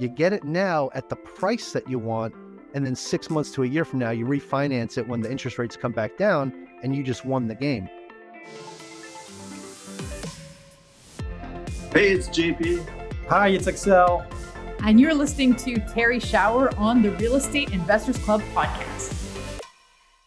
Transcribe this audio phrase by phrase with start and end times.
[0.00, 2.34] You get it now at the price that you want,
[2.72, 5.58] and then six months to a year from now, you refinance it when the interest
[5.58, 7.86] rates come back down, and you just won the game.
[11.92, 12.88] Hey, it's JP.
[13.28, 14.26] Hi, it's Excel.
[14.82, 19.60] And you're listening to Terrie Schauer on the Real Estate Investors Club podcast.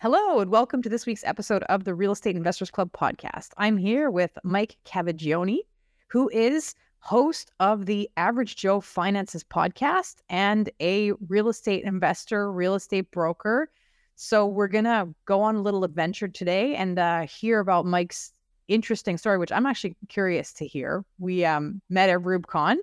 [0.02, 3.50] Hello, and welcome to this week's episode of the Real Estate Investors Club podcast.
[3.58, 5.62] I'm here with Mike Cavaggioni,
[6.10, 12.76] who is host of the Average Joe Finances podcast and a real estate investor, real
[12.76, 13.70] estate broker.
[14.16, 18.32] So we're going to go on a little adventure today and uh, hear about Mike's
[18.70, 21.04] interesting story, which I'm actually curious to hear.
[21.20, 22.78] We um, met at RubeCon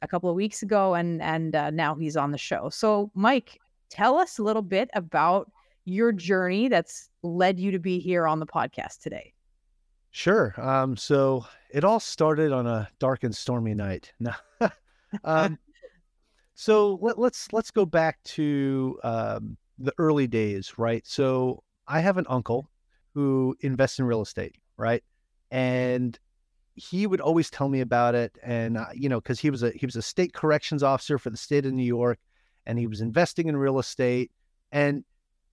[0.00, 2.70] a couple of weeks ago, and and uh, now he's on the show.
[2.70, 5.52] So, Mike, tell us a little bit about
[5.84, 9.34] your journey that's led you to be here on the podcast today.
[10.12, 10.54] Sure.
[10.56, 14.12] Um, so it all started on a dark and stormy night.
[14.20, 14.32] No.
[15.24, 15.58] um,
[16.54, 21.06] so let, us let's, let's go back to um, the early days, right?
[21.06, 22.70] So I have an uncle
[23.14, 25.02] who invests in real estate, right?
[25.50, 26.18] And
[26.74, 29.70] he would always tell me about it, and uh, you know, because he was a
[29.70, 32.18] he was a state corrections officer for the state of New York,
[32.66, 34.30] and he was investing in real estate,
[34.72, 35.04] and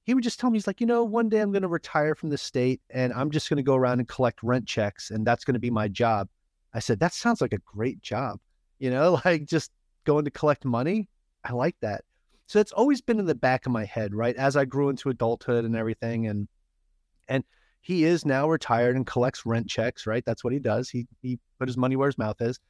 [0.07, 2.15] he would just tell me, he's like, you know, one day I'm going to retire
[2.15, 5.27] from the state and I'm just going to go around and collect rent checks and
[5.27, 6.29] that's going to be my job.
[6.73, 8.39] I said, that sounds like a great job.
[8.79, 9.69] You know, like just
[10.05, 11.09] going to collect money.
[11.43, 12.05] I like that.
[12.45, 14.35] So it's always been in the back of my head, right?
[14.37, 16.27] As I grew into adulthood and everything.
[16.27, 16.47] And,
[17.27, 17.43] and
[17.81, 20.23] he is now retired and collects rent checks, right?
[20.25, 20.89] That's what he does.
[20.89, 22.61] He, he put his money where his mouth is.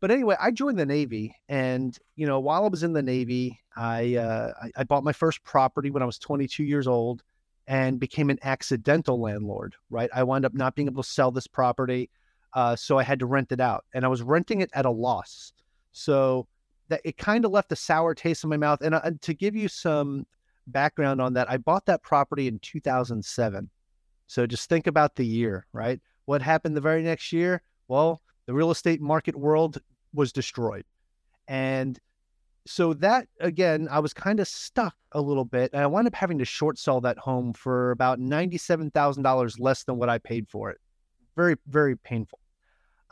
[0.00, 3.58] But anyway, I joined the Navy, and you know, while I was in the Navy,
[3.76, 7.22] I, uh, I, I bought my first property when I was 22 years old,
[7.66, 9.74] and became an accidental landlord.
[9.90, 12.10] Right, I wound up not being able to sell this property,
[12.52, 14.90] uh, so I had to rent it out, and I was renting it at a
[14.90, 15.52] loss.
[15.92, 16.46] So
[16.88, 18.80] that it kind of left a sour taste in my mouth.
[18.80, 20.26] And, uh, to give you some
[20.68, 23.70] background on that, I bought that property in 2007.
[24.26, 26.00] So just think about the year, right?
[26.24, 27.62] What happened the very next year?
[27.88, 29.80] Well, the real estate market world
[30.16, 30.84] was destroyed.
[31.46, 31.98] And
[32.66, 35.70] so that again, I was kind of stuck a little bit.
[35.72, 39.96] And I wound up having to short sell that home for about $97,000 less than
[39.96, 40.78] what I paid for it.
[41.36, 42.40] Very, very painful.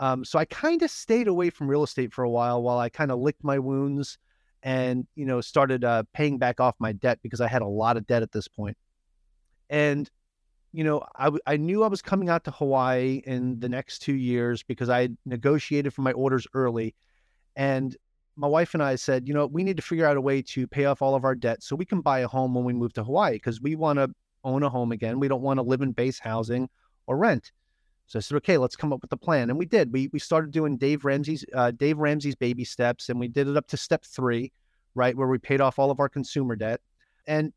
[0.01, 2.89] Um, so I kind of stayed away from real estate for a while while I
[2.89, 4.19] kind of licked my wounds
[4.65, 7.97] and, you know, started uh, paying back off my debt because I had a lot
[7.97, 8.77] of debt at this point.
[9.71, 10.11] And
[10.75, 14.17] you know, I, I knew I was coming out to Hawaii in the next two
[14.17, 16.97] years because I negotiated for my orders early.
[17.55, 17.97] And
[18.35, 20.67] my wife and I said, you know, we need to figure out a way to
[20.67, 22.93] pay off all of our debt so we can buy a home when we move
[22.95, 24.11] to Hawaii because we want to
[24.43, 25.21] own a home again.
[25.21, 26.69] We don't want to live in base housing
[27.07, 27.53] or rent.
[28.09, 29.51] So I said, okay, let's come up with a plan.
[29.51, 29.93] And we did.
[29.93, 33.57] We we started doing Dave Ramsey's uh, Dave Ramsey's baby steps, and we did it
[33.57, 34.51] up to step three,
[34.97, 36.81] right, where we paid off all of our consumer debt.
[37.29, 37.53] And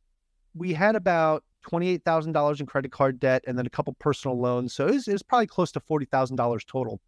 [0.53, 4.73] we had about $28,000 in credit card debt and then a couple personal loans.
[4.73, 7.01] So it was, it was probably close to $40,000 total.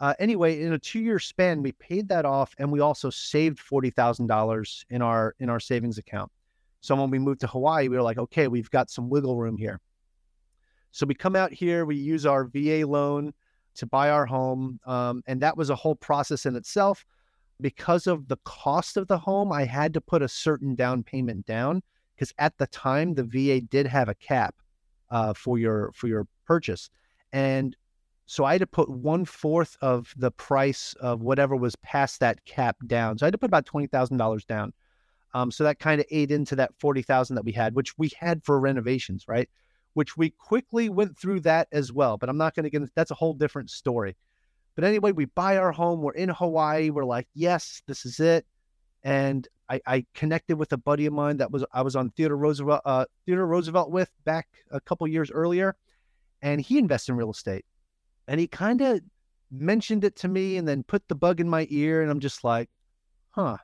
[0.00, 3.90] Uh, anyway, in a two-year span, we paid that off, and we also saved forty
[3.90, 6.30] thousand dollars in our in our savings account.
[6.80, 9.56] So when we moved to Hawaii, we were like, okay, we've got some wiggle room
[9.56, 9.80] here.
[10.90, 13.32] So we come out here, we use our VA loan
[13.76, 17.06] to buy our home, um, and that was a whole process in itself.
[17.60, 21.46] Because of the cost of the home, I had to put a certain down payment
[21.46, 21.82] down
[22.14, 24.54] because at the time the VA did have a cap
[25.10, 26.90] uh, for your for your purchase,
[27.32, 27.76] and
[28.26, 32.44] so I had to put one fourth of the price of whatever was past that
[32.44, 33.18] cap down.
[33.18, 34.72] So I had to put about twenty thousand dollars down.
[35.34, 38.10] Um, so that kind of ate into that forty thousand that we had, which we
[38.18, 39.48] had for renovations, right?
[39.92, 42.16] Which we quickly went through that as well.
[42.16, 44.16] But I'm not going to get that's a whole different story.
[44.74, 46.02] But anyway, we buy our home.
[46.02, 46.90] We're in Hawaii.
[46.90, 48.44] We're like, yes, this is it.
[49.04, 52.36] And I, I, connected with a buddy of mine that was I was on Theodore
[52.36, 55.76] Roosevelt uh, Theodore Roosevelt with back a couple years earlier,
[56.42, 57.64] and he invests in real estate,
[58.28, 59.00] and he kind of
[59.50, 62.44] mentioned it to me and then put the bug in my ear, and I'm just
[62.44, 62.68] like,
[63.30, 63.58] huh.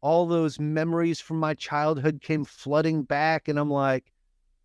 [0.00, 4.12] All those memories from my childhood came flooding back, and I'm like,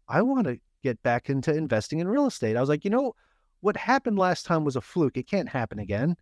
[0.07, 2.55] I want to get back into investing in real estate.
[2.55, 3.15] I was like, you know,
[3.61, 5.17] what happened last time was a fluke.
[5.17, 6.15] It can't happen again,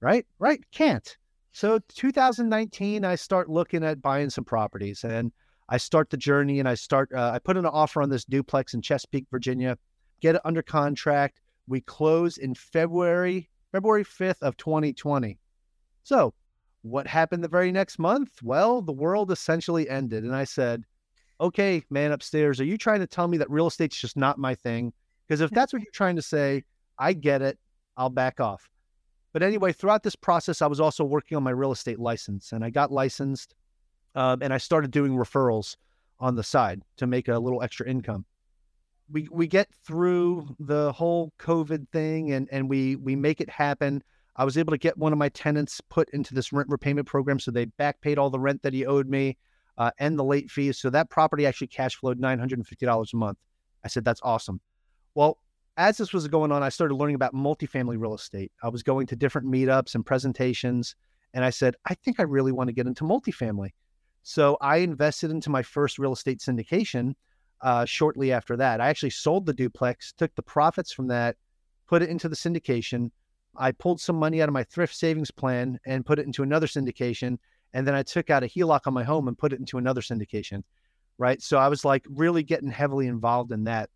[0.00, 0.26] right?
[0.38, 0.60] Right?
[0.72, 1.16] Can't.
[1.52, 5.32] So 2019, I start looking at buying some properties and
[5.68, 8.24] I start the journey and I start, uh, I put in an offer on this
[8.24, 9.76] duplex in Chesapeake, Virginia,
[10.20, 11.40] get it under contract.
[11.66, 15.38] We close in February, February 5th of 2020.
[16.02, 16.34] So
[16.82, 18.30] what happened the very next month?
[18.42, 20.24] Well, the world essentially ended.
[20.24, 20.84] And I said,
[21.40, 24.54] okay, man upstairs, are you trying to tell me that real estate's just not my
[24.54, 24.92] thing?
[25.26, 26.64] Because if that's what you're trying to say,
[26.98, 27.58] I get it.
[27.96, 28.70] I'll back off.
[29.32, 32.64] But anyway, throughout this process, I was also working on my real estate license and
[32.64, 33.54] I got licensed
[34.14, 35.76] um, and I started doing referrals
[36.18, 38.24] on the side to make a little extra income.
[39.10, 44.02] We, we get through the whole COVID thing and, and we, we make it happen.
[44.36, 47.38] I was able to get one of my tenants put into this rent repayment program.
[47.38, 49.36] So they back paid all the rent that he owed me
[49.78, 50.78] uh, and the late fees.
[50.78, 53.38] So that property actually cash flowed $950 a month.
[53.84, 54.60] I said, that's awesome.
[55.14, 55.38] Well,
[55.80, 58.52] as this was going on, I started learning about multifamily real estate.
[58.62, 60.94] I was going to different meetups and presentations,
[61.32, 63.70] and I said, I think I really want to get into multifamily.
[64.22, 67.14] So I invested into my first real estate syndication
[67.62, 68.82] uh, shortly after that.
[68.82, 71.36] I actually sold the duplex, took the profits from that,
[71.88, 73.10] put it into the syndication.
[73.56, 76.66] I pulled some money out of my thrift savings plan and put it into another
[76.66, 77.38] syndication.
[77.72, 80.02] And then I took out a HELOC on my home and put it into another
[80.02, 80.62] syndication.
[81.16, 81.40] Right.
[81.40, 83.88] So I was like really getting heavily involved in that.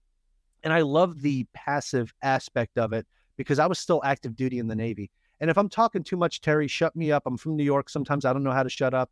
[0.64, 3.06] And I love the passive aspect of it
[3.36, 5.10] because I was still active duty in the Navy.
[5.40, 7.24] And if I'm talking too much, Terrie, shut me up.
[7.26, 7.90] I'm from New York.
[7.90, 9.10] Sometimes I don't know how to shut up.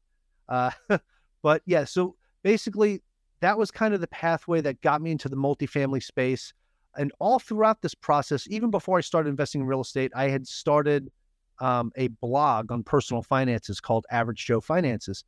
[0.48, 0.70] Uh,
[1.42, 3.02] but yeah, so basically,
[3.40, 6.54] that was kind of the pathway that got me into the multifamily space.
[6.96, 10.46] And all throughout this process, even before I started investing in real estate, I had
[10.46, 11.10] started
[11.58, 15.24] um, a blog on personal finances called Average Joe Finances.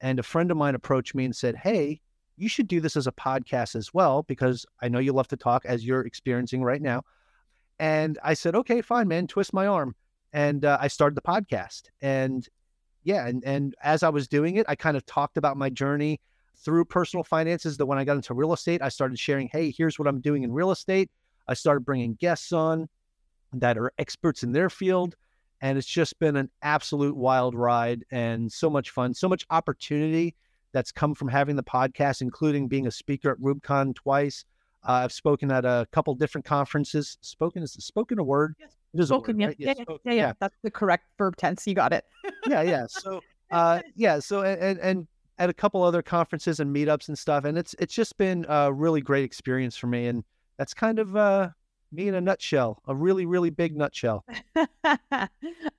[0.00, 2.00] And a friend of mine approached me and said, Hey,
[2.38, 5.36] you should do this as a podcast as well, because I know you love to
[5.36, 7.02] talk as you're experiencing right now.
[7.78, 9.94] And I said, Okay, fine, man, twist my arm.
[10.32, 11.84] And uh, I started the podcast.
[12.00, 12.46] And
[13.04, 16.20] yeah, and, and as I was doing it, I kind of talked about my journey
[16.56, 19.98] through personal finances that when I got into real estate, I started sharing, hey, here's
[19.98, 21.10] what I'm doing in real estate.
[21.46, 22.88] I started bringing guests on
[23.54, 25.14] that are experts in their field.
[25.60, 30.34] And it's just been an absolute wild ride and so much fun, so much opportunity
[30.72, 34.44] that's come from having the podcast, including being a speaker at RubeCon twice.
[34.86, 37.18] Uh, I've spoken at a couple different conferences.
[37.20, 38.54] Spoken is spoken a word.
[38.58, 39.08] Yes.
[39.08, 39.46] Spoken, word, yeah.
[39.46, 39.56] Right?
[39.58, 41.66] Yeah, yeah, yeah, yeah, That's the correct verb tense.
[41.66, 42.04] You got it.
[42.46, 42.86] yeah, yeah.
[42.88, 43.20] So,
[43.50, 44.18] uh, yeah.
[44.18, 45.06] So, and and
[45.38, 47.44] at a couple other conferences and meetups and stuff.
[47.44, 50.06] And it's it's just been a really great experience for me.
[50.06, 50.24] And
[50.58, 51.50] that's kind of uh,
[51.92, 54.24] me in a nutshell, a really really big nutshell.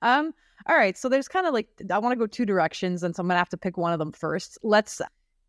[0.02, 0.34] um.
[0.68, 0.98] All right.
[0.98, 3.38] So there's kind of like I want to go two directions, and so I'm gonna
[3.38, 4.58] have to pick one of them first.
[4.62, 5.02] Let's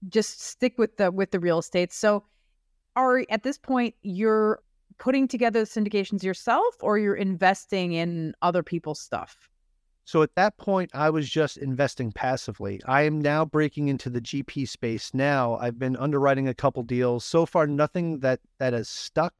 [0.09, 1.93] just stick with the with the real estate.
[1.93, 2.25] So,
[2.97, 4.61] are at this point you're
[4.99, 9.51] putting together the syndications yourself, or you're investing in other people's stuff?
[10.11, 12.81] So at that point, I was just investing passively.
[12.85, 15.15] I am now breaking into the GP space.
[15.15, 17.25] Now I've been underwriting a couple deals.
[17.25, 19.35] So far, nothing that that has stuck,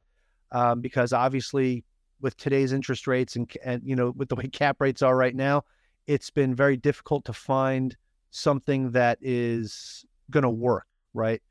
[0.51, 1.83] um, because obviously,
[2.21, 5.35] with today's interest rates and and you know with the way cap rates are right
[5.35, 5.63] now,
[6.07, 7.95] it's been very difficult to find
[8.31, 11.41] something that is going to work, right?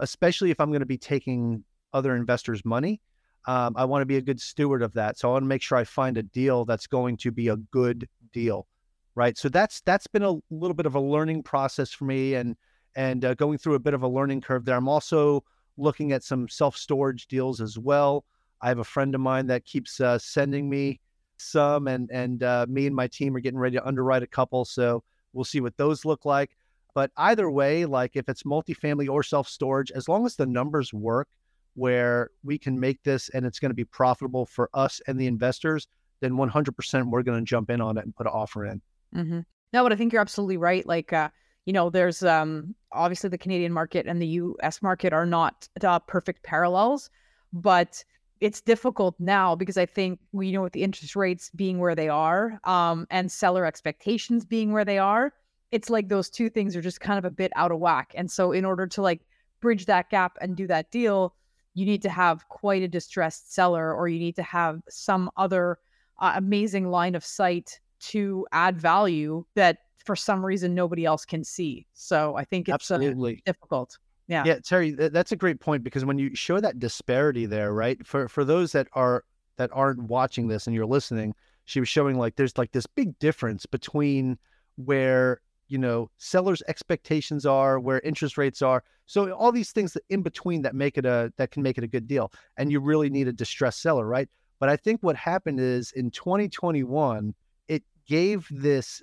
[0.00, 3.00] Especially if I'm going to be taking other investors' money.
[3.46, 5.18] Um, I want to be a good steward of that.
[5.18, 7.56] So I want to make sure I find a deal that's going to be a
[7.56, 8.66] good deal,
[9.14, 9.36] right?
[9.36, 12.56] So that's that's been a little bit of a learning process for me, and
[12.96, 14.76] and uh, going through a bit of a learning curve there.
[14.76, 15.44] I'm also
[15.76, 18.24] looking at some self storage deals as well.
[18.62, 21.00] I have a friend of mine that keeps uh, sending me
[21.38, 24.64] some, and and uh, me and my team are getting ready to underwrite a couple.
[24.64, 25.02] So
[25.32, 26.50] we'll see what those look like.
[26.94, 30.92] But either way, like if it's multifamily or self storage, as long as the numbers
[30.92, 31.28] work,
[31.74, 35.26] where we can make this and it's going to be profitable for us and the
[35.26, 35.86] investors,
[36.20, 38.82] then 100% we're going to jump in on it and put an offer in.
[39.14, 39.40] Mm-hmm.
[39.72, 40.84] No, but I think you're absolutely right.
[40.84, 41.30] Like, uh,
[41.64, 45.98] you know, there's um, obviously the Canadian market and the US market are not uh,
[46.00, 47.10] perfect parallels,
[47.52, 48.04] but
[48.40, 51.94] it's difficult now because I think we you know with the interest rates being where
[51.94, 55.32] they are um, and seller expectations being where they are,
[55.70, 58.12] it's like those two things are just kind of a bit out of whack.
[58.14, 59.20] And so, in order to like
[59.60, 61.34] bridge that gap and do that deal,
[61.74, 65.78] you need to have quite a distressed seller or you need to have some other
[66.18, 71.44] uh, amazing line of sight to add value that for some reason nobody else can
[71.44, 71.86] see.
[71.92, 73.98] So I think it's uh, absolutely difficult.
[74.30, 74.44] Yeah.
[74.46, 78.06] Yeah, Terrie, th- that's a great point because when you show that disparity there, right?
[78.06, 79.24] For for those that are
[79.56, 81.34] that aren't watching this and you're listening,
[81.64, 84.38] she was showing like there's like this big difference between
[84.76, 90.02] where you know sellers expectations are where interest rates are so all these things that
[90.10, 92.80] in between that make it a that can make it a good deal and you
[92.80, 97.32] really need a distressed seller right but i think what happened is in 2021
[97.68, 99.02] it gave this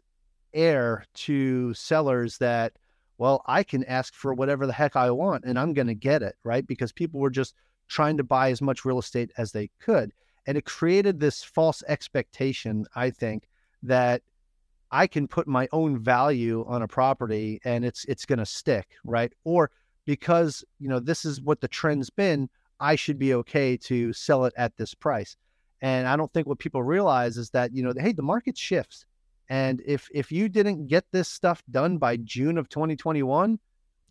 [0.54, 2.74] air to sellers that
[3.18, 6.24] well i can ask for whatever the heck i want and i'm going to get
[6.24, 7.56] it right because people were just
[7.88, 10.12] trying to buy as much real estate as they could
[10.46, 13.48] and it created this false expectation i think
[13.84, 14.22] that
[14.92, 18.88] I can put my own value on a property and it's it's going to stick,
[19.04, 19.32] right?
[19.44, 19.70] Or
[20.06, 24.46] because, you know, this is what the trend's been, I should be okay to sell
[24.46, 25.36] it at this price.
[25.82, 29.06] And I don't think what people realize is that, you know, hey, the market shifts.
[29.50, 33.60] And if if you didn't get this stuff done by June of 2021,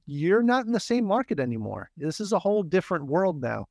[0.06, 1.90] you're not in the same market anymore.
[1.96, 3.66] This is a whole different world now.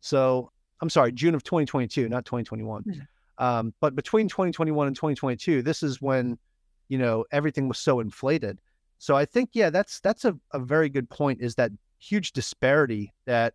[0.00, 0.50] So
[0.80, 2.82] I'm sorry, June of 2022, not 2021.
[2.82, 3.44] Mm-hmm.
[3.44, 6.38] Um, but between 2021 and 2022, this is when,
[6.88, 8.58] you know, everything was so inflated.
[8.98, 11.40] So I think, yeah, that's that's a, a very good point.
[11.40, 13.54] Is that huge disparity that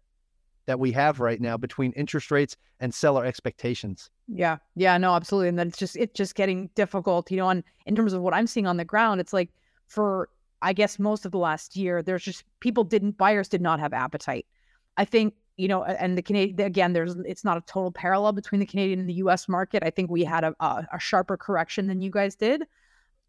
[0.65, 4.09] that we have right now between interest rates and seller expectations.
[4.27, 4.57] Yeah.
[4.75, 5.49] Yeah, no, absolutely.
[5.49, 8.33] And then it's just it's just getting difficult, you know, and in terms of what
[8.33, 9.49] I'm seeing on the ground, it's like
[9.87, 10.29] for
[10.61, 13.93] I guess most of the last year, there's just people didn't buyers did not have
[13.93, 14.45] appetite.
[14.97, 18.59] I think you know, and the Canadian again, there's it's not a total parallel between
[18.59, 19.47] the Canadian and the U.S.
[19.47, 19.83] market.
[19.83, 22.63] I think we had a, a, a sharper correction than you guys did,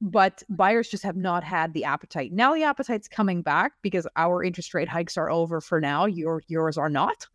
[0.00, 2.32] but buyers just have not had the appetite.
[2.32, 6.06] Now the appetite's coming back because our interest rate hikes are over for now.
[6.06, 7.26] Your yours are not,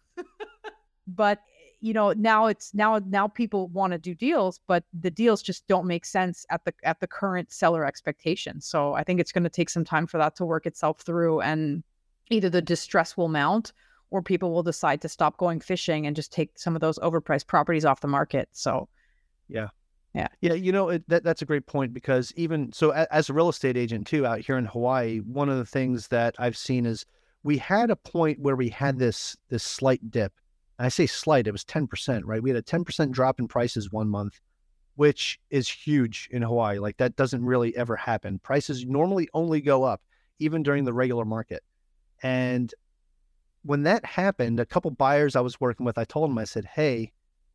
[1.07, 1.39] but
[1.81, 5.67] you know now it's now now people want to do deals but the deals just
[5.67, 9.43] don't make sense at the at the current seller expectations so i think it's going
[9.43, 11.83] to take some time for that to work itself through and
[12.29, 13.73] either the distress will mount
[14.11, 17.47] or people will decide to stop going fishing and just take some of those overpriced
[17.47, 18.87] properties off the market so
[19.49, 19.69] yeah
[20.13, 23.33] yeah yeah you know it, that, that's a great point because even so as a
[23.33, 25.33] real estate agent too out here in hawaii mm-hmm.
[25.33, 27.05] one of the things that i've seen is
[27.43, 29.05] we had a point where we had mm-hmm.
[29.05, 30.33] this this slight dip
[30.81, 32.41] I say slight, it was 10%, right?
[32.41, 34.39] We had a 10% drop in prices one month,
[34.95, 36.79] which is huge in Hawaii.
[36.79, 38.39] Like that doesn't really ever happen.
[38.39, 40.01] Prices normally only go up,
[40.39, 41.61] even during the regular market.
[42.23, 42.73] And
[43.63, 46.65] when that happened, a couple buyers I was working with, I told them, I said,
[46.65, 47.11] Hey,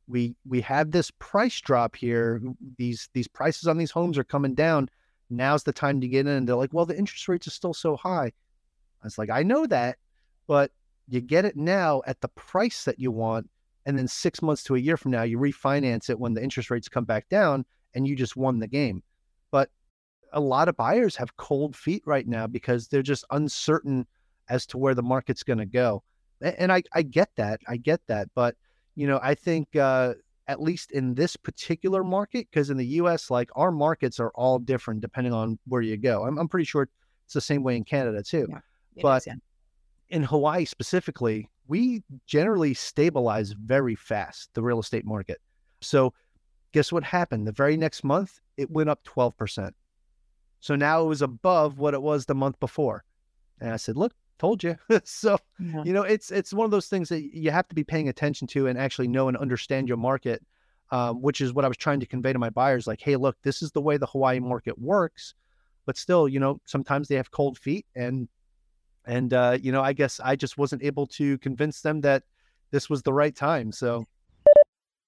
[0.09, 2.41] we we have this price drop here.
[2.79, 4.89] These these prices on these homes are coming down.
[5.31, 6.33] Now's the time to get in.
[6.33, 8.27] And they're like, Well, the interest rates are still so high.
[8.27, 9.99] I was like, I know that,
[10.47, 10.71] but
[11.09, 13.49] you get it now at the price that you want.
[13.85, 16.71] And then six months to a year from now, you refinance it when the interest
[16.71, 19.03] rates come back down and you just won the game.
[19.53, 19.71] But
[20.33, 24.07] a lot of buyers have cold feet right now because they're just uncertain
[24.49, 26.03] as to where the market's going to go.
[26.41, 27.61] And I, I get that.
[27.69, 28.29] I get that.
[28.35, 28.57] But,
[28.97, 30.15] you know, I think uh,
[30.49, 34.59] at least in this particular market, because in the US, like our markets are all
[34.59, 36.25] different depending on where you go.
[36.25, 36.89] I'm, I'm pretty sure
[37.25, 38.49] it's the same way in Canada too.
[38.51, 38.59] Yeah,
[39.03, 39.35] but is, yeah
[40.09, 45.39] in Hawaii specifically, we generally stabilize very fast the real estate market.
[45.81, 46.13] So,
[46.73, 47.47] guess what happened?
[47.47, 49.73] The very next month, it went up 12%.
[50.61, 53.05] So now it was above what it was the month before.
[53.61, 55.83] And I said, "Look, told you." so, yeah.
[55.85, 58.47] you know, it's it's one of those things that you have to be paying attention
[58.49, 60.45] to and actually know and understand your market,
[60.91, 62.87] um, which is what I was trying to convey to my buyers.
[62.87, 65.35] Like, hey, look, this is the way the Hawaii market works,
[65.85, 68.29] but still, you know, sometimes they have cold feet, and
[69.05, 72.25] and uh, you know, I guess I just wasn't able to convince them that
[72.71, 73.73] this was the right time.
[73.73, 74.05] So,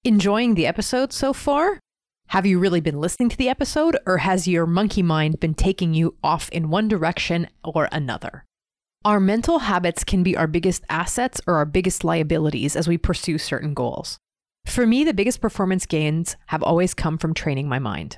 [0.03, 1.79] enjoying the episode so far?
[2.27, 5.95] Have you really been listening to the episode, or has your monkey mind been taking
[5.95, 8.45] you off in one direction or another?
[9.05, 13.37] Our mental habits can be our biggest assets or our biggest liabilities as we pursue
[13.37, 14.19] certain goals.
[14.65, 18.17] For me, the biggest performance gains have always come from training my mind.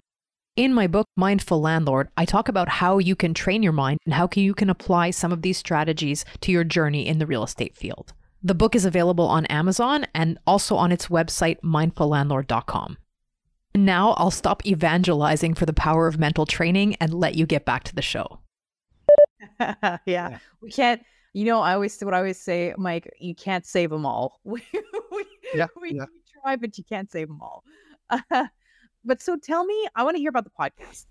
[0.56, 4.16] In my book, Mindful Landlord, I talk about how you can train your mind and
[4.16, 7.78] how you can apply some of these strategies to your journey in the real estate
[7.78, 8.14] field.
[8.42, 12.98] The book is available on Amazon and also on its website, mindfullandlord.com.
[13.76, 17.84] Now I'll stop evangelizing for the power of mental training and let you get back
[17.84, 18.40] to the show.
[19.84, 19.98] yeah.
[20.06, 20.38] yeah.
[20.62, 21.02] We can't,
[21.34, 24.40] you know, I always, what I always say, Mike, you can't save them all.
[24.44, 24.62] we,
[25.54, 26.06] yeah, we, yeah.
[26.42, 27.64] try, but you can't save them all.
[29.06, 31.06] but so tell me, I want to hear about the podcast.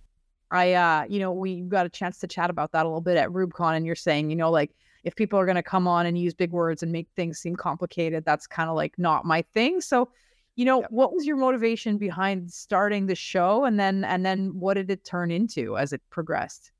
[0.50, 3.16] I, uh, you know, we got a chance to chat about that a little bit
[3.16, 6.06] at RubeCon, and you're saying, you know, like if people are going to come on
[6.06, 9.42] and use big words and make things seem complicated, that's kind of like not my
[9.54, 9.80] thing.
[9.80, 10.10] So,
[10.56, 10.90] you know, yep.
[10.90, 15.04] what was your motivation behind starting the show, and then and then what did it
[15.04, 16.72] turn into as it progressed?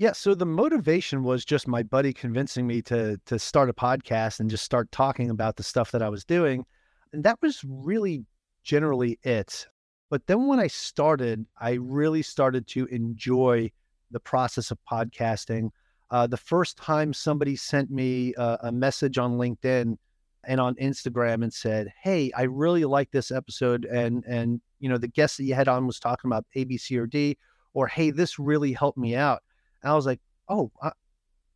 [0.00, 4.38] Yeah, so the motivation was just my buddy convincing me to to start a podcast
[4.38, 6.64] and just start talking about the stuff that I was doing.
[7.12, 8.24] And that was really
[8.62, 9.66] generally it.
[10.08, 13.72] But then when I started, I really started to enjoy
[14.12, 15.70] the process of podcasting.
[16.12, 19.96] Uh, the first time somebody sent me a, a message on LinkedIn
[20.44, 24.98] and on Instagram and said, "Hey, I really like this episode, and and you know
[24.98, 27.36] the guest that you had on was talking about A, B, C, or D,
[27.74, 29.42] or Hey, this really helped me out."
[29.82, 30.92] And I was like, "Oh, I,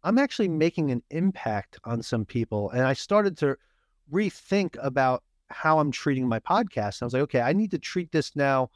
[0.04, 3.56] I'm actually making an impact on some people," and I started to
[4.12, 7.00] rethink about how I'm treating my podcast.
[7.00, 8.70] And I was like, okay, I need to treat this now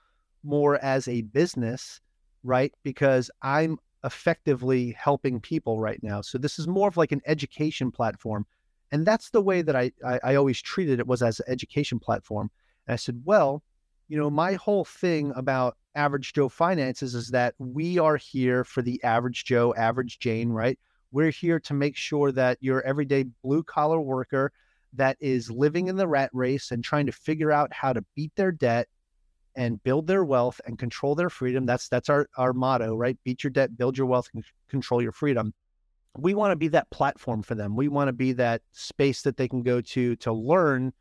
[0.45, 2.01] more as a business,
[2.45, 2.73] right?
[2.83, 6.21] Because I'm effectively helping people right now.
[6.21, 8.47] So this is more of like an education platform.
[8.93, 11.99] And that's the way that I, I, I always treated it was as an education
[11.99, 12.51] platform.
[12.87, 13.63] And I said, Well,
[14.09, 18.83] you know, my whole thing about average Joe finances is that we are here for
[18.83, 20.79] the average Joe, average Jane, right?
[21.11, 24.53] We're here to make sure that your everyday blue collar worker
[24.93, 28.33] that is living in the rat race and trying to figure out how to beat
[28.37, 28.89] their debt
[29.57, 31.67] and build their wealth and control their freedom.
[31.67, 33.19] That's that's our our motto, right?
[33.25, 34.29] Beat your debt, build your wealth,
[34.69, 35.55] control your freedom.
[36.19, 37.77] We want to be that platform for them.
[37.77, 40.93] We want to be that space that they can go to to learn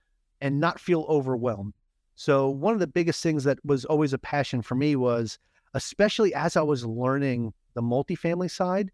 [0.42, 1.74] and not feel overwhelmed.
[2.16, 5.38] So one of the biggest things that was always a passion for me was,
[5.74, 8.92] especially as I was learning the multifamily side,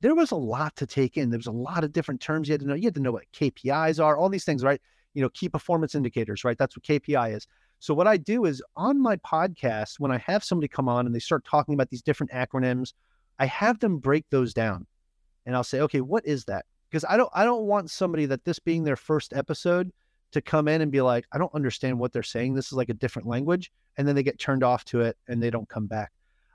[0.00, 1.30] there was a lot to take in.
[1.30, 2.74] There was a lot of different terms you had to know.
[2.74, 4.80] You had to know what KPIs are, all these things, right?
[5.14, 6.56] You know, key performance indicators, right?
[6.56, 7.46] That's what KPI is.
[7.80, 11.14] So what I do is on my podcast, when I have somebody come on and
[11.14, 12.92] they start talking about these different acronyms,
[13.38, 14.86] I have them break those down.
[15.46, 16.66] And I'll say, okay, what is that?
[16.90, 19.90] Because I don't I don't want somebody that this being their first episode
[20.32, 22.54] to come in and be like, I don't understand what they're saying.
[22.54, 23.70] This is like a different language.
[23.96, 26.12] And then they get turned off to it and they don't come back.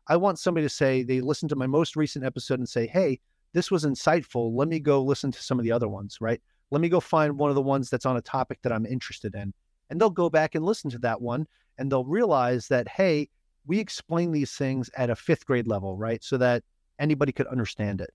[0.07, 3.19] I want somebody to say they listen to my most recent episode and say, Hey,
[3.53, 4.53] this was insightful.
[4.53, 6.41] Let me go listen to some of the other ones, right?
[6.71, 9.35] Let me go find one of the ones that's on a topic that I'm interested
[9.35, 9.53] in.
[9.89, 13.29] And they'll go back and listen to that one and they'll realize that, hey,
[13.65, 16.23] we explain these things at a fifth grade level, right?
[16.23, 16.63] So that
[16.99, 18.13] anybody could understand it,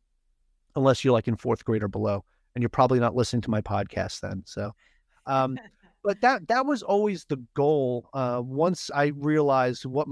[0.77, 2.25] unless you're like in fourth grade or below.
[2.55, 4.43] And you're probably not listening to my podcast then.
[4.45, 4.73] So,
[5.31, 5.59] um,
[6.05, 8.09] but that that was always the goal.
[8.13, 10.09] Uh, once I realized what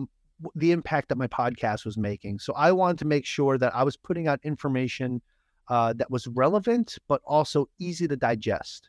[0.54, 2.38] the impact that my podcast was making.
[2.38, 5.20] So I wanted to make sure that I was putting out information
[5.68, 8.88] uh, that was relevant, but also easy to digest.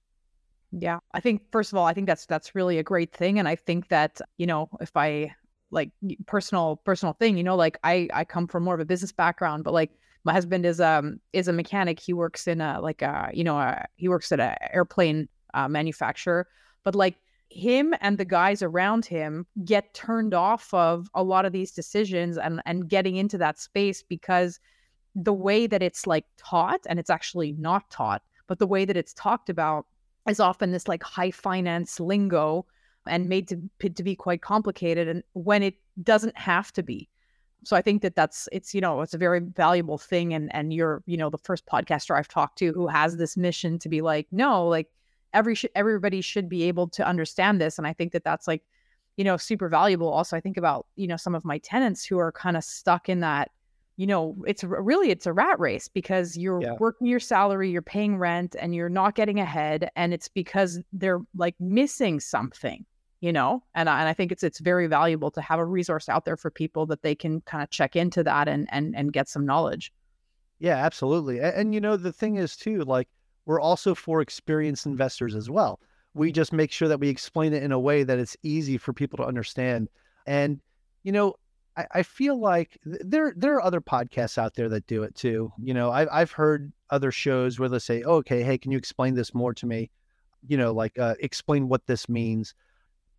[0.72, 3.48] Yeah, I think first of all, I think that's that's really a great thing, and
[3.48, 5.34] I think that you know if I
[5.72, 5.90] like
[6.28, 9.64] personal personal thing, you know, like I I come from more of a business background,
[9.64, 9.92] but like
[10.24, 12.00] my husband is um is a mechanic.
[12.00, 15.68] He works in a like a you know a, he works at an airplane uh,
[15.68, 16.48] manufacturer,
[16.84, 17.18] but like
[17.50, 22.38] him and the guys around him get turned off of a lot of these decisions
[22.38, 24.60] and and getting into that space because
[25.16, 28.96] the way that it's like taught and it's actually not taught but the way that
[28.96, 29.88] it's talked about
[30.28, 32.66] is often this like high finance lingo
[33.08, 37.10] and made to to be quite complicated and when it doesn't have to be.
[37.66, 40.74] So i think that that's it's you know it's a very valuable thing and and
[40.74, 44.00] you're you know the first podcaster i've talked to who has this mission to be
[44.00, 44.88] like no like
[45.34, 48.64] every sh- everybody should be able to understand this and i think that that's like
[49.18, 50.10] you know super valuable.
[50.10, 53.10] Also i think about you know some of my tenants who are kind of stuck
[53.10, 53.52] in that
[53.98, 56.76] you know it's really it's a rat race because you're yeah.
[56.80, 61.20] working your salary you're paying rent and you're not getting ahead and it's because they're
[61.36, 62.86] like missing something
[63.22, 63.64] you know?
[63.76, 66.38] And I, and I think it's it's very valuable to have a resource out there
[66.38, 69.46] for people that they can kind of check into that and and and get some
[69.46, 69.92] knowledge.
[70.60, 73.08] Yeah absolutely and, and you know the thing is too like
[73.46, 75.80] we're also for experienced investors as well.
[76.14, 78.94] We just make sure that we explain it in a way that it's easy for
[78.94, 79.90] people to understand.
[80.26, 80.60] And,
[81.04, 81.36] you know,
[81.78, 85.52] I, I feel like there there are other podcasts out there that do it too.
[85.62, 88.78] You know, I, I've heard other shows where they say, oh, "Okay, hey, can you
[88.78, 89.90] explain this more to me?"
[90.48, 92.54] You know, like uh, explain what this means.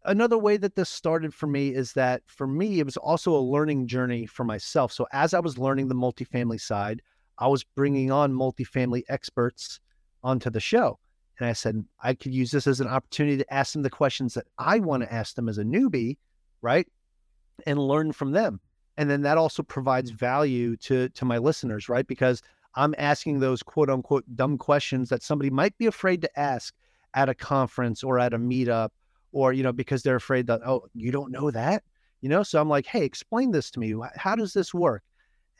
[0.04, 3.40] Another way that this started for me is that for me, it was also a
[3.40, 4.92] learning journey for myself.
[4.92, 7.02] So as I was learning the multifamily side,
[7.38, 9.80] I was bringing on multifamily experts
[10.22, 10.98] onto the show.
[11.38, 14.35] And I said, I could use this as an opportunity to ask them the questions
[14.35, 16.18] that I want to ask them as a newbie,
[16.61, 16.87] right?
[17.66, 18.61] And learn from them.
[18.98, 22.06] And then that also provides value to to my listeners, right?
[22.06, 22.42] Because
[22.74, 26.74] I'm asking those quote unquote dumb questions that somebody might be afraid to ask
[27.14, 28.90] at a conference or at a meetup,
[29.33, 31.83] or you know, because they're afraid that, oh, you don't know that,
[32.20, 32.42] you know.
[32.42, 33.94] So I'm like, hey, explain this to me.
[34.16, 35.02] How does this work?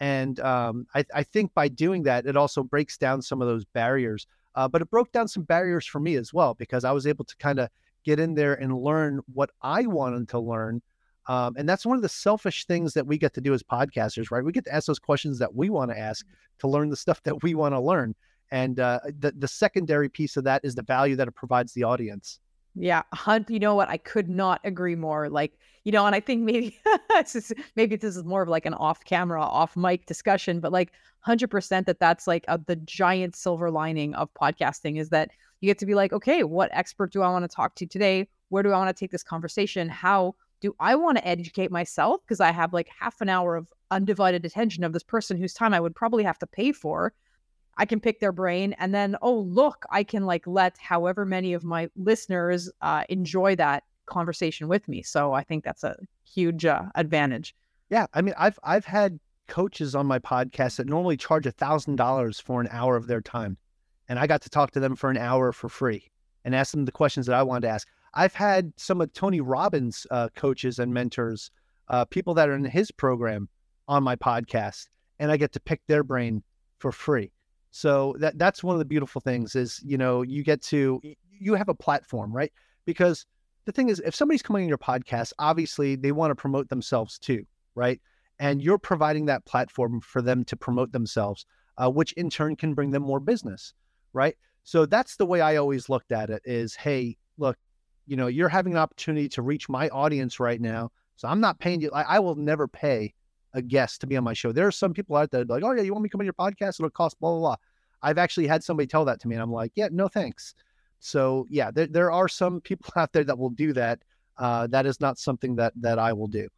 [0.01, 3.65] And um, I, I think by doing that, it also breaks down some of those
[3.65, 7.07] barriers uh, but it broke down some barriers for me as well because I was
[7.07, 7.69] able to kind of
[8.05, 10.83] get in there and learn what I wanted to learn.
[11.29, 14.31] Um, and that's one of the selfish things that we get to do as podcasters,
[14.31, 14.45] right?
[14.45, 16.27] We get to ask those questions that we want to ask
[16.61, 18.15] to learn the stuff that we want to learn.
[18.51, 21.85] And uh, the, the secondary piece of that is the value that it provides the
[21.85, 22.41] audience.
[22.75, 23.51] Yeah, hunt.
[23.51, 23.89] You know what?
[23.89, 25.29] I could not agree more.
[25.29, 25.53] Like,
[25.85, 26.79] you know, and I think maybe
[27.77, 32.01] maybe this is more of like an off-camera, off-mic discussion, but like, hundred percent that
[32.01, 35.31] that's like a, the giant silver lining of podcasting is that
[35.61, 38.29] you get to be like, okay, what expert do I want to talk to today?
[38.49, 39.89] Where do I want to take this conversation?
[39.89, 42.21] How do I want to educate myself?
[42.25, 45.75] Because I have like half an hour of undivided attention of this person whose time
[45.75, 47.13] I would probably have to pay for
[47.81, 51.55] I can pick their brain and then, oh, look, I can like let however many
[51.55, 55.03] of my listeners uh, enjoy that conversation with me.
[55.03, 57.55] So I think that's a huge uh, advantage.
[57.89, 58.07] Yeah.
[58.13, 62.39] I mean, I've, I've had coaches on my podcast that normally charge a thousand dollars
[62.39, 63.57] for an hour of their time.
[64.11, 66.11] And I got to talk to them for an hour for free
[66.45, 67.89] and ask them the questions that I wanted to ask.
[68.13, 71.51] I've had some of Tony Robbins' uh, coaches and mentors,
[71.89, 73.49] uh, people that are in his program
[73.89, 74.89] on my podcast,
[75.19, 76.43] and I get to pick their brain
[76.79, 77.33] for free.
[77.71, 81.01] So that that's one of the beautiful things is, you know, you get to
[81.39, 82.53] you have a platform, right?
[82.85, 83.27] Because
[83.65, 87.19] the thing is, if somebody's coming on your podcast, obviously they want to promote themselves
[87.19, 88.01] too, right?
[88.39, 91.47] And you're providing that platform for them to promote themselves,
[91.79, 93.75] uh, which in turn can bring them more business,
[94.13, 94.35] right?
[94.65, 97.57] So that's the way I always looked at it is, hey, look,
[98.07, 100.91] you know, you're having an opportunity to reach my audience right now.
[101.17, 101.91] So I'm not paying you.
[101.93, 103.15] I, I will never pay
[103.55, 104.53] a guest to be on my show.
[104.53, 106.25] There are some people out there like, oh yeah, you want me to come on
[106.27, 106.81] your podcast?
[106.81, 107.57] It'll cost blah blah blah.
[108.03, 110.55] I've actually had somebody tell that to me, and I'm like, yeah, no thanks.
[111.01, 114.01] So yeah, there there are some people out there that will do that.
[114.39, 116.49] Uh, that is not something that that I will do.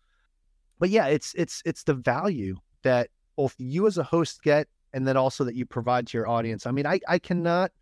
[0.79, 5.07] But yeah, it's it's it's the value that both you as a host get, and
[5.07, 6.67] then also that you provide to your audience.
[6.67, 7.73] I mean, I I cannot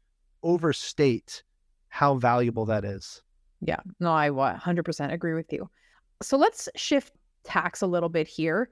[0.43, 1.43] overstate
[1.89, 3.23] how valuable that is.
[3.61, 5.69] Yeah, no, I 100% agree with you.
[6.23, 7.13] So let's shift
[7.45, 8.71] tacks a little bit here.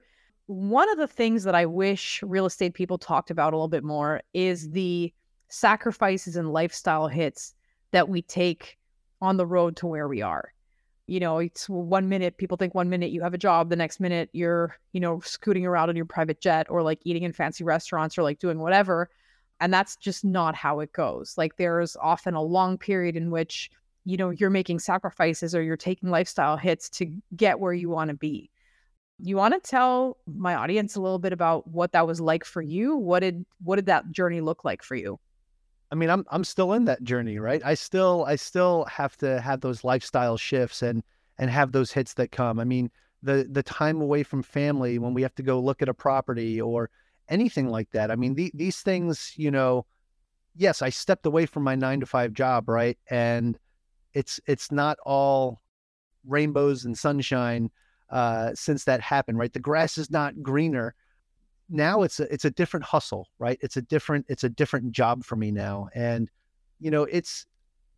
[0.49, 3.83] One of the things that I wish real estate people talked about a little bit
[3.83, 5.13] more is the
[5.47, 7.53] sacrifices and lifestyle hits
[7.91, 8.79] that we take
[9.21, 10.51] on the road to where we are.
[11.05, 13.99] You know, it's one minute people think one minute you have a job, the next
[13.99, 17.63] minute you're, you know, scooting around in your private jet or like eating in fancy
[17.63, 19.11] restaurants or like doing whatever.
[19.59, 21.35] And that's just not how it goes.
[21.37, 23.69] Like there's often a long period in which,
[24.03, 28.09] you know, you're making sacrifices or you're taking lifestyle hits to get where you want
[28.09, 28.49] to be.
[29.21, 32.61] You want to tell my audience a little bit about what that was like for
[32.61, 32.95] you?
[32.95, 35.19] What did what did that journey look like for you?
[35.91, 37.61] I mean, I'm I'm still in that journey, right?
[37.65, 41.03] I still I still have to have those lifestyle shifts and
[41.37, 42.59] and have those hits that come.
[42.59, 42.91] I mean,
[43.23, 46.61] the the time away from family when we have to go look at a property
[46.61, 46.89] or
[47.27, 48.11] anything like that.
[48.11, 49.85] I mean, the, these things, you know,
[50.55, 52.97] yes, I stepped away from my nine to five job, right?
[53.09, 53.57] And
[54.13, 55.61] it's it's not all
[56.25, 57.71] rainbows and sunshine
[58.09, 59.53] uh, since that happened, right?
[59.53, 60.95] The grass is not greener.
[61.69, 63.59] Now it's a it's a different hustle, right?
[63.61, 66.29] It's a different it's a different job for me now, and
[66.79, 67.45] you know, it's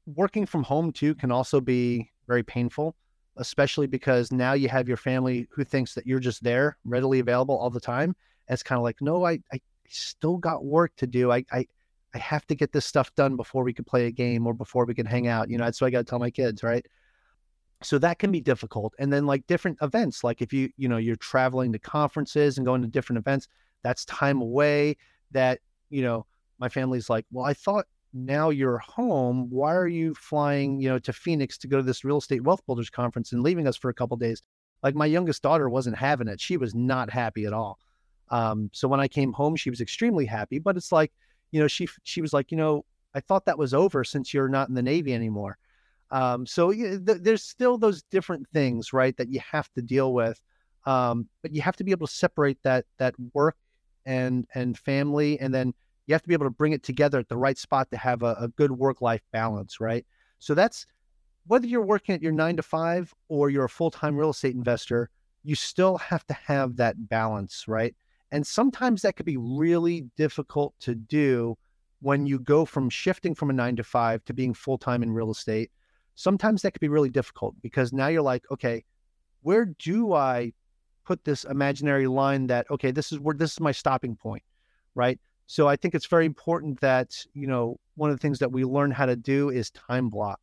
[0.06, 2.96] working from home too can also be very painful,
[3.38, 7.58] especially because now you have your family who thinks that you're just there, readily available
[7.58, 8.16] all the time,
[8.52, 11.32] it's kind of like, no, I, I still got work to do.
[11.32, 11.66] I, I,
[12.14, 14.86] I have to get this stuff done before we can play a game or before
[14.86, 15.50] we can hang out.
[15.50, 16.86] You know, that's what I got to tell my kids, right?
[17.84, 18.94] So that can be difficult.
[19.00, 22.66] And then like different events, like if you, you know, you're traveling to conferences and
[22.66, 23.48] going to different events,
[23.84, 24.98] that's time away
[25.32, 26.26] that, you know,
[26.60, 29.50] my family's like, well, I thought now you're home.
[29.50, 32.64] Why are you flying, you know, to Phoenix to go to this real estate wealth
[32.66, 34.44] builders conference and leaving us for a couple days?
[34.84, 36.40] Like my youngest daughter wasn't having it.
[36.40, 37.80] She was not happy at all.
[38.30, 40.60] Um, so when I came home, she was extremely happy.
[40.60, 41.12] But it's like,
[41.52, 44.48] you know, she she was like, you know, I thought that was over since you're
[44.48, 45.58] not in the Navy anymore.
[46.12, 50.40] Um, so th- there's still those different things, right, that you have to deal with.
[50.86, 53.56] Um, but you have to be able to separate that that work
[54.06, 55.74] and and family, and then
[56.08, 58.24] you have to be able to bring it together at the right spot to have
[58.24, 60.06] a, a good work life balance, right?
[60.40, 60.86] So that's
[61.48, 64.56] whether you're working at your nine to five or you're a full time real estate
[64.56, 65.10] investor,
[65.44, 67.96] you still have to have that balance, right?
[68.32, 71.58] And sometimes that could be really difficult to do
[72.02, 75.12] when you go from shifting from a nine to five to being full time in
[75.12, 75.72] real estate.
[76.22, 78.84] Sometimes that could be really difficult because now you're like, okay,
[79.42, 80.54] where do I
[81.04, 84.44] put this imaginary line that, okay, this is where this is my stopping point,
[84.94, 85.20] right?
[85.48, 88.64] So I think it's very important that, you know, one of the things that we
[88.64, 90.40] learn how to do is time block.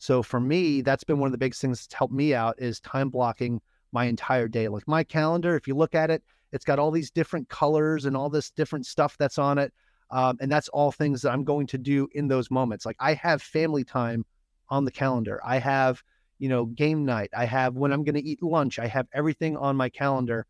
[0.00, 2.80] So for me, that's been one of the biggest things that's helped me out is
[2.80, 3.60] time blocking
[3.92, 4.66] my entire day.
[4.66, 8.16] Like my calendar, if you look at it, it's got all these different colors and
[8.16, 9.72] all this different stuff that's on it.
[10.10, 12.84] Um, and that's all things that I'm going to do in those moments.
[12.84, 14.24] Like I have family time
[14.72, 15.40] on the calendar.
[15.44, 16.02] I have,
[16.38, 17.30] you know, game night.
[17.36, 18.78] I have when I'm going to eat lunch.
[18.78, 20.46] I have everything on my calendar.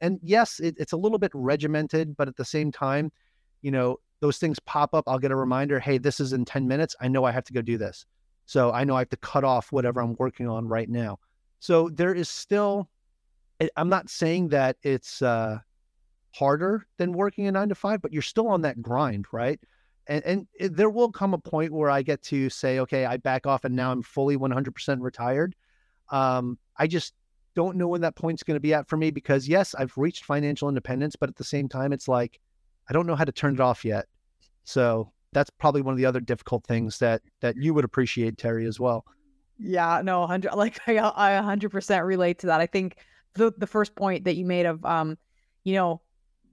[0.00, 3.12] And yes, it, it's a little bit regimented, but at the same time,
[3.60, 5.04] you know, those things pop up.
[5.06, 5.78] I'll get a reminder.
[5.78, 6.96] Hey, this is in 10 minutes.
[7.00, 8.06] I know I have to go do this.
[8.46, 11.18] So I know I have to cut off whatever I'm working on right now.
[11.60, 12.88] So there is still
[13.76, 15.58] I'm not saying that it's uh,
[16.30, 19.60] harder than working a nine to five, but you're still on that grind, right?
[20.08, 23.18] And and it, there will come a point where I get to say, okay, I
[23.18, 25.54] back off, and now I'm fully 100% retired.
[26.10, 27.14] Um, I just
[27.54, 30.24] don't know when that point's going to be at for me because yes, I've reached
[30.24, 32.40] financial independence, but at the same time, it's like
[32.88, 34.06] I don't know how to turn it off yet.
[34.64, 38.66] So that's probably one of the other difficult things that that you would appreciate, Terrie,
[38.66, 39.04] as well.
[39.58, 42.60] Yeah, no, hundred like I I hundred percent relate to that.
[42.60, 42.96] I think
[43.34, 45.18] the the first point that you made of um,
[45.64, 46.00] you know,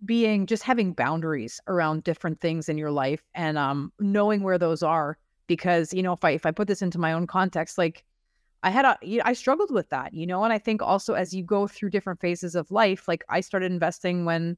[0.05, 4.83] being just having boundaries around different things in your life and um knowing where those
[4.83, 8.03] are because you know if I if I put this into my own context like
[8.65, 11.43] I had a, I struggled with that, you know, and I think also as you
[11.43, 14.57] go through different phases of life, like I started investing when,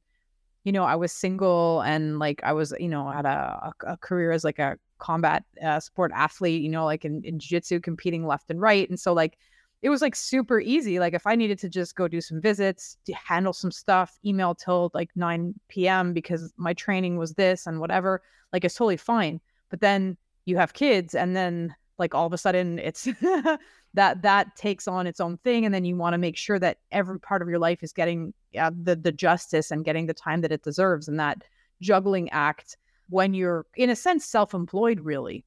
[0.64, 4.32] you know, I was single and like I was, you know, had a, a, career
[4.32, 8.48] as like a combat uh, sport athlete, you know, like in, in jiu-jitsu competing left
[8.48, 8.88] and right.
[8.88, 9.36] And so like
[9.82, 10.98] it was like super easy.
[10.98, 14.90] Like if I needed to just go do some visits, handle some stuff, email till
[14.94, 16.12] like 9 p.m.
[16.12, 19.40] because my training was this and whatever, like it's totally fine.
[19.70, 23.04] But then you have kids and then like all of a sudden it's
[23.94, 26.78] that that takes on its own thing and then you want to make sure that
[26.90, 30.52] every part of your life is getting the the justice and getting the time that
[30.52, 31.42] it deserves and that
[31.80, 32.76] juggling act
[33.10, 35.44] when you're in a sense self-employed really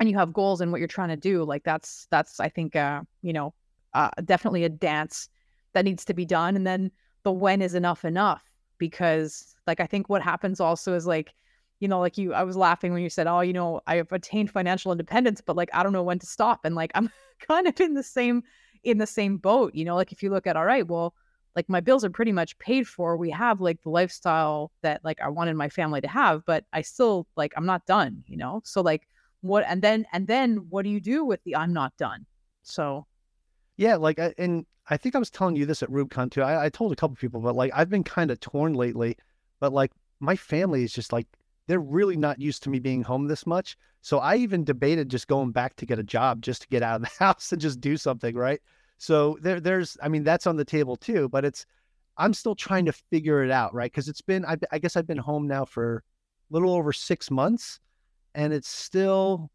[0.00, 2.76] and you have goals and what you're trying to do like that's that's i think
[2.76, 3.54] uh you know
[3.94, 5.28] uh, definitely a dance
[5.74, 6.56] that needs to be done.
[6.56, 6.90] And then
[7.22, 8.44] the when is enough enough
[8.78, 11.34] because like I think what happens also is like,
[11.80, 14.50] you know, like you I was laughing when you said, Oh, you know, I've attained
[14.50, 16.64] financial independence, but like I don't know when to stop.
[16.64, 17.10] And like I'm
[17.48, 18.42] kind of in the same
[18.84, 21.14] in the same boat, you know, like if you look at all right, well,
[21.54, 23.16] like my bills are pretty much paid for.
[23.16, 26.82] We have like the lifestyle that like I wanted my family to have, but I
[26.82, 28.62] still like I'm not done, you know?
[28.64, 29.06] So like
[29.42, 32.26] what and then and then what do you do with the I'm not done?
[32.62, 33.06] So
[33.76, 36.42] yeah, like, and I think I was telling you this at RubeCon too.
[36.42, 39.16] I, I told a couple people, but like, I've been kind of torn lately.
[39.60, 41.26] But like, my family is just like,
[41.66, 43.76] they're really not used to me being home this much.
[44.00, 46.96] So I even debated just going back to get a job just to get out
[46.96, 48.60] of the house and just do something, right?
[48.98, 51.28] So there, there's, I mean, that's on the table too.
[51.28, 51.64] But it's,
[52.18, 53.90] I'm still trying to figure it out, right?
[53.90, 56.04] Because it's been, I, I guess I've been home now for
[56.50, 57.80] a little over six months,
[58.34, 59.50] and it's still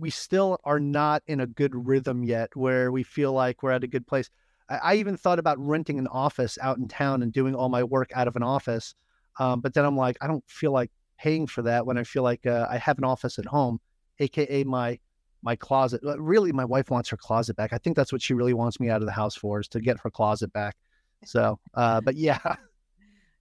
[0.00, 3.84] we still are not in a good rhythm yet where we feel like we're at
[3.84, 4.30] a good place.
[4.68, 7.84] I, I even thought about renting an office out in town and doing all my
[7.84, 8.94] work out of an office.
[9.38, 12.22] Um, but then I'm like, I don't feel like paying for that when I feel
[12.22, 13.78] like uh, I have an office at home,
[14.18, 14.98] aka my
[15.42, 16.00] my closet.
[16.02, 17.72] Really, my wife wants her closet back.
[17.72, 19.80] I think that's what she really wants me out of the house for is to
[19.80, 20.76] get her closet back.
[21.24, 22.38] So, uh, but yeah.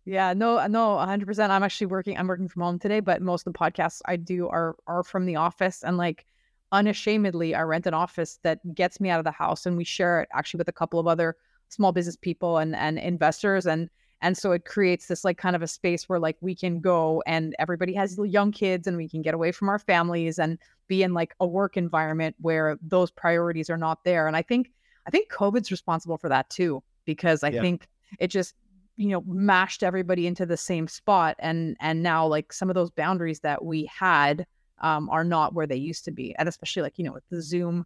[0.06, 1.50] Yeah, no, no, 100%.
[1.52, 4.48] I'm actually working I'm working from home today, but most of the podcasts I do
[4.48, 6.26] are are from the office and like
[6.71, 10.21] unashamedly I rent an office that gets me out of the house and we share
[10.21, 11.36] it actually with a couple of other
[11.69, 13.89] small business people and and investors and
[14.21, 17.23] and so it creates this like kind of a space where like we can go
[17.25, 21.03] and everybody has young kids and we can get away from our families and be
[21.03, 24.71] in like a work environment where those priorities are not there and I think
[25.08, 27.62] I think COVID's responsible for that too because I yeah.
[27.62, 27.88] think
[28.19, 28.55] it just
[28.97, 32.91] you know mashed everybody into the same spot and and now like some of those
[32.91, 34.45] boundaries that we had
[34.82, 36.36] um, are not where they used to be.
[36.38, 37.86] And especially like, you know, with the Zoom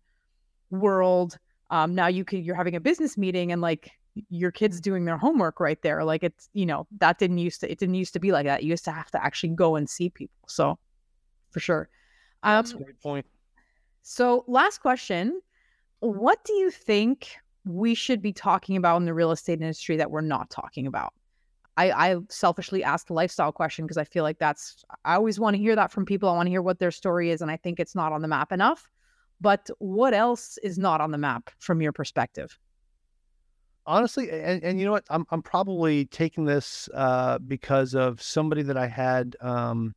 [0.71, 1.37] world,
[1.69, 3.91] um, now you can, you're having a business meeting and like
[4.29, 6.03] your kids doing their homework right there.
[6.03, 8.63] Like it's, you know, that didn't used to, it didn't used to be like that.
[8.63, 10.47] You used to have to actually go and see people.
[10.47, 10.77] So
[11.51, 11.89] for sure.
[12.43, 13.25] Um, That's a great point.
[14.01, 15.41] So last question,
[15.99, 20.11] what do you think we should be talking about in the real estate industry that
[20.11, 21.13] we're not talking about?
[21.75, 25.55] I, I selfishly ask the lifestyle question because I feel like that's I always want
[25.55, 26.29] to hear that from people.
[26.29, 28.27] I want to hear what their story is, and I think it's not on the
[28.27, 28.89] map enough.
[29.41, 32.57] But what else is not on the map from your perspective?
[33.85, 38.61] Honestly, and, and you know what, I'm I'm probably taking this uh, because of somebody
[38.63, 39.35] that I had.
[39.41, 39.93] Um,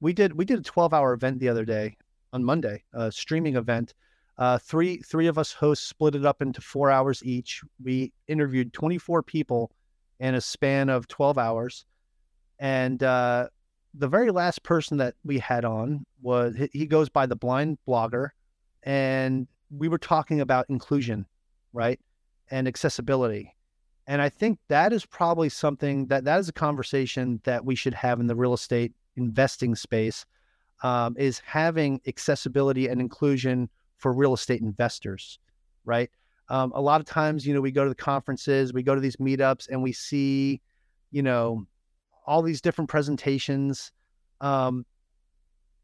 [0.00, 1.96] we did we did a 12 hour event the other day
[2.32, 3.94] on Monday, a streaming event.
[4.36, 7.62] Uh, three three of us hosts split it up into four hours each.
[7.82, 9.70] We interviewed 24 people
[10.20, 11.84] in a span of 12 hours.
[12.58, 13.48] And uh,
[13.94, 18.28] the very last person that we had on was he goes by the blind blogger.
[18.82, 21.26] And we were talking about inclusion,
[21.72, 21.98] right?
[22.50, 23.56] And accessibility.
[24.06, 27.94] And I think that is probably something that that is a conversation that we should
[27.94, 30.26] have in the real estate investing space
[30.82, 35.38] um, is having accessibility and inclusion for real estate investors,
[35.84, 36.10] right?
[36.50, 39.00] Um, a lot of times, you know, we go to the conferences, we go to
[39.00, 40.60] these meetups, and we see,
[41.12, 41.64] you know,
[42.26, 43.92] all these different presentations.
[44.40, 44.84] Um,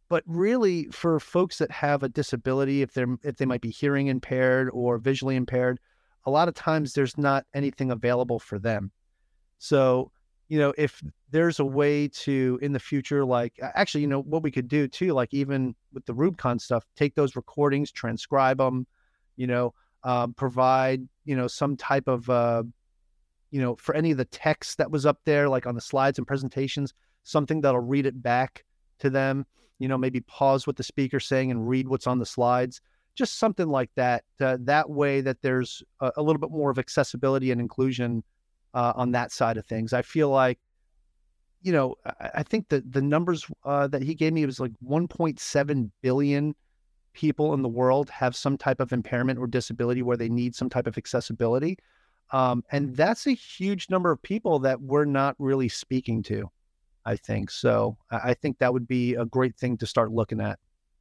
[0.08, 4.08] but really, for folks that have a disability, if they're if they might be hearing
[4.08, 5.78] impaired or visually impaired,
[6.24, 8.90] a lot of times there's not anything available for them.
[9.58, 10.10] So,
[10.48, 11.00] you know, if
[11.30, 14.88] there's a way to in the future, like actually, you know, what we could do
[14.88, 18.86] too, like even with the Rubicon stuff, take those recordings, transcribe them,
[19.36, 19.74] you know,
[20.06, 22.62] um, provide you know some type of uh,
[23.50, 26.16] you know for any of the text that was up there like on the slides
[26.16, 28.64] and presentations something that'll read it back
[29.00, 29.44] to them
[29.78, 32.80] you know maybe pause what the speaker's saying and read what's on the slides.
[33.14, 36.78] Just something like that uh, that way that there's a, a, little bit more of
[36.78, 38.22] accessibility and inclusion
[38.74, 39.92] uh, on that side of things.
[39.92, 40.58] I feel like
[41.62, 41.94] you know
[42.34, 46.54] i, think that the numbers uh, that he gave me was like 1.7 billion
[47.16, 50.68] people in the world have some type of impairment or disability where they need some
[50.68, 51.78] type of accessibility.
[52.30, 56.50] Um, and that's a huge number of people that we're not really speaking to,
[57.06, 57.50] I think.
[57.50, 60.58] So I think that would be a great thing to start looking at.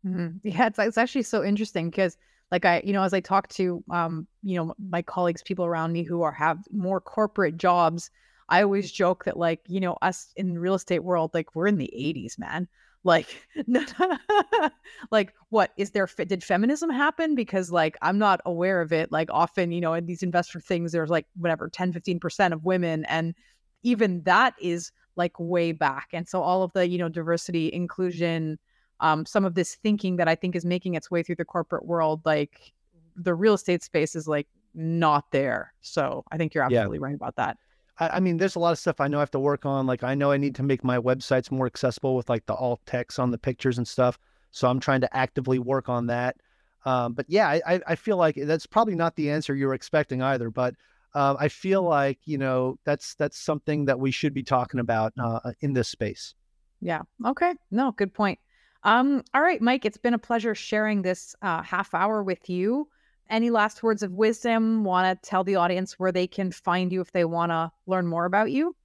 [0.07, 0.47] Mm-hmm.
[0.47, 2.15] Yeah, it's, it's actually so interesting because
[2.49, 5.91] like I, you know, as I talk to, um, you know, my colleagues, people around
[5.91, 8.09] me who are have more corporate jobs,
[8.47, 11.67] I always joke that like, you know, us in the real estate world, like we're
[11.67, 12.69] in the 80s, man.
[13.05, 13.47] Like,
[15.11, 16.07] like what is there?
[16.07, 17.35] Did feminism happen?
[17.35, 19.11] Because like I'm not aware of it.
[19.11, 22.65] Like often, you know, in these investor things, there's like whatever 10, 15 percent of
[22.65, 23.35] women, and
[23.83, 26.09] even that is like way back.
[26.13, 28.57] And so all of the you know diversity, inclusion,
[28.99, 31.85] um, some of this thinking that I think is making its way through the corporate
[31.85, 32.73] world, like
[33.15, 35.73] the real estate space is like not there.
[35.81, 37.03] So I think you're absolutely yeah.
[37.03, 37.57] right about that.
[37.99, 39.85] I, I, mean, there's a lot of stuff I know I have to work on.
[39.85, 42.81] Like, I know I need to make my websites more accessible with like the alt
[42.85, 44.17] text on the pictures and stuff.
[44.51, 46.37] So I'm trying to actively work on that.
[46.85, 50.49] Um, but yeah, I, I feel like that's probably not the answer you're expecting either.
[50.49, 50.75] But
[51.15, 55.13] uh, I feel like you know that's that's something that we should be talking about
[55.21, 56.35] uh, in this space.
[56.81, 57.01] Yeah.
[57.25, 57.53] Okay.
[57.71, 58.39] No, good point.
[58.83, 62.87] Um, all right, Mike, it's been a pleasure sharing this uh, half hour with you
[63.29, 64.83] any last words of wisdom?
[64.83, 68.07] Want to tell the audience where they can find you if they want to learn
[68.07, 68.75] more about you?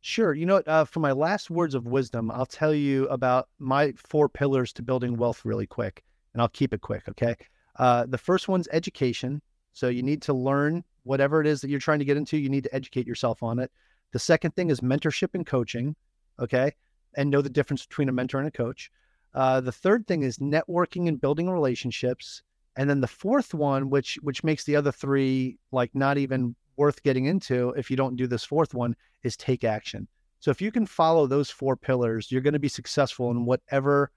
[0.00, 0.32] Sure.
[0.32, 4.28] You know, uh, for my last words of wisdom, I'll tell you about my four
[4.28, 7.08] pillars to building wealth really quick, and I'll keep it quick.
[7.08, 7.34] Okay.
[7.76, 9.42] Uh, the first one's education.
[9.72, 12.48] So you need to learn whatever it is that you're trying to get into, you
[12.48, 13.70] need to educate yourself on it.
[14.12, 15.94] The second thing is mentorship and coaching.
[16.40, 16.72] Okay.
[17.16, 18.90] And know the difference between a mentor and a coach.
[19.34, 22.42] Uh, the third thing is networking and building relationships.
[22.78, 27.02] And then the fourth one, which which makes the other three like not even worth
[27.02, 30.06] getting into if you don't do this fourth one, is take action.
[30.38, 34.12] So if you can follow those four pillars, you're going to be successful in whatever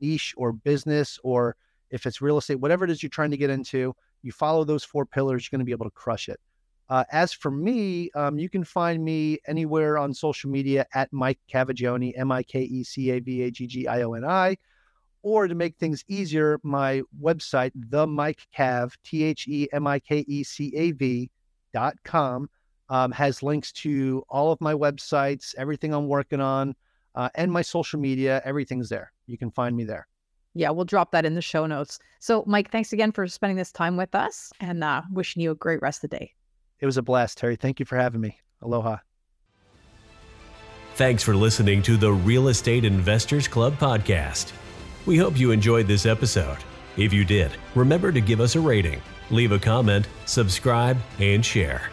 [0.00, 1.56] niche or business or
[1.90, 4.84] if it's real estate, whatever it is you're trying to get into, you follow those
[4.84, 6.38] four pillars, you're going to be able to crush it.
[6.88, 11.40] Uh, as for me, um, you can find me anywhere on social media at Mike
[11.52, 14.56] Cavaggioni, M I K E C A V A G G I O N I
[15.24, 19.98] or to make things easier, my website, the Mike Cav, T H E M I
[19.98, 21.30] K E C A V
[21.72, 22.48] dot com,
[22.90, 26.76] um, has links to all of my websites, everything I'm working on,
[27.14, 28.42] uh, and my social media.
[28.44, 29.10] Everything's there.
[29.26, 30.06] You can find me there.
[30.52, 31.98] Yeah, we'll drop that in the show notes.
[32.20, 35.56] So, Mike, thanks again for spending this time with us and uh, wishing you a
[35.56, 36.32] great rest of the day.
[36.78, 37.58] It was a blast, Terrie.
[37.58, 38.38] Thank you for having me.
[38.62, 38.98] Aloha.
[40.94, 44.52] Thanks for listening to the Real Estate Investors Club podcast.
[45.06, 46.58] We hope you enjoyed this episode.
[46.96, 51.90] If you did, remember to give us a rating, leave a comment, subscribe, and share.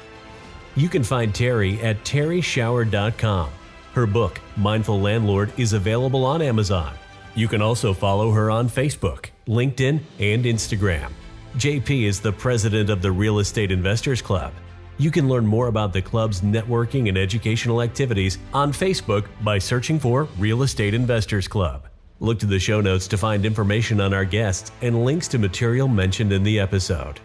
[0.76, 3.50] You can find Terrie at terrieschauer.com.
[3.94, 6.94] Her book, Mindful Landlord, is available on Amazon.
[7.36, 11.12] You can also follow her on Facebook, LinkedIn, and Instagram.
[11.58, 14.54] JP is the president of the Real Estate Investors Club.
[14.98, 20.00] You can learn more about the club's networking and educational activities on Facebook by searching
[20.00, 21.91] for Real Estate Investors Club.
[22.22, 25.88] Look to the show notes to find information on our guests and links to material
[25.88, 27.20] mentioned in the episode.